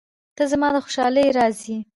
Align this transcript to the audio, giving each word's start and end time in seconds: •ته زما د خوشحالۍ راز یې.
•ته 0.35 0.43
زما 0.51 0.67
د 0.73 0.75
خوشحالۍ 0.85 1.27
راز 1.37 1.57
یې. 1.69 1.77